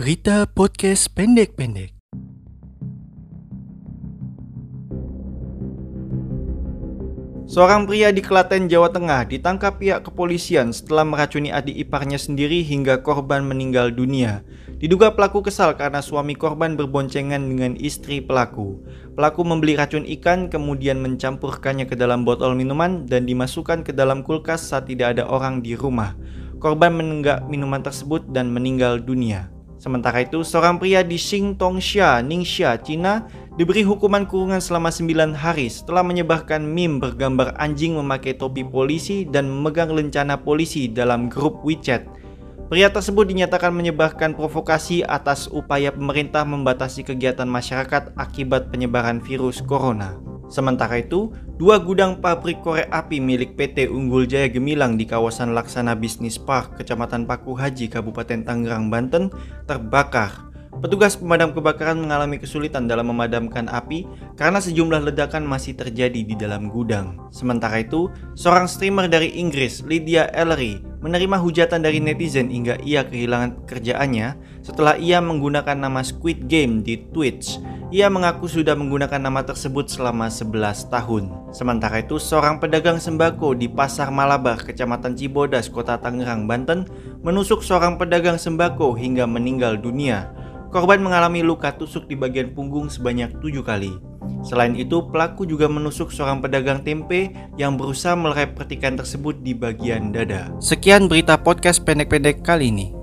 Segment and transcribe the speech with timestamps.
[0.00, 1.92] Berita podcast pendek-pendek.
[7.44, 13.04] Seorang pria di Klaten, Jawa Tengah ditangkap pihak kepolisian setelah meracuni adik iparnya sendiri hingga
[13.04, 14.40] korban meninggal dunia.
[14.80, 18.80] Diduga pelaku kesal karena suami korban berboncengan dengan istri pelaku.
[19.20, 24.64] Pelaku membeli racun ikan kemudian mencampurkannya ke dalam botol minuman dan dimasukkan ke dalam kulkas
[24.64, 26.16] saat tidak ada orang di rumah.
[26.56, 29.59] Korban menenggak minuman tersebut dan meninggal dunia.
[29.80, 33.24] Sementara itu, seorang pria di Xingtongsha, Ningxia, Cina
[33.56, 39.48] diberi hukuman kurungan selama 9 hari setelah menyebarkan meme bergambar anjing memakai topi polisi dan
[39.48, 42.04] memegang lencana polisi dalam grup WeChat.
[42.68, 50.20] Pria tersebut dinyatakan menyebarkan provokasi atas upaya pemerintah membatasi kegiatan masyarakat akibat penyebaran virus corona.
[50.52, 55.92] Sementara itu, dua gudang pabrik korek api milik PT Unggul Jaya Gemilang di kawasan Laksana
[55.92, 59.28] Bisnis Park, Kecamatan Paku Haji, Kabupaten Tangerang, Banten,
[59.68, 60.48] terbakar.
[60.80, 64.08] Petugas pemadam kebakaran mengalami kesulitan dalam memadamkan api
[64.40, 67.28] karena sejumlah ledakan masih terjadi di dalam gudang.
[67.28, 73.60] Sementara itu, seorang streamer dari Inggris, Lydia Ellery, menerima hujatan dari netizen hingga ia kehilangan
[73.60, 74.32] pekerjaannya
[74.64, 80.30] setelah ia menggunakan nama Squid Game di Twitch ia mengaku sudah menggunakan nama tersebut selama
[80.30, 81.30] 11 tahun.
[81.50, 86.86] Sementara itu, seorang pedagang sembako di Pasar Malabar, Kecamatan Cibodas, Kota Tangerang, Banten,
[87.26, 90.30] menusuk seorang pedagang sembako hingga meninggal dunia.
[90.70, 93.98] Korban mengalami luka tusuk di bagian punggung sebanyak tujuh kali.
[94.46, 100.14] Selain itu, pelaku juga menusuk seorang pedagang tempe yang berusaha melerai pertikan tersebut di bagian
[100.14, 100.46] dada.
[100.62, 102.99] Sekian berita podcast pendek-pendek kali ini.